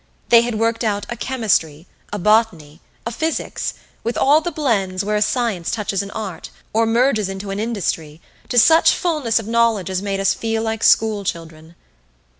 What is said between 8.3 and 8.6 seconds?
to